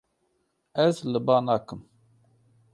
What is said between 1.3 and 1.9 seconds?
nakim.